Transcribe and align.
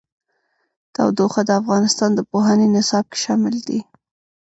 تودوخه 0.93 1.41
د 1.47 1.51
افغانستان 1.61 2.09
د 2.15 2.19
پوهنې 2.29 2.67
نصاب 2.75 3.05
کې 3.11 3.17
شامل 3.25 3.55
دي. 3.67 3.79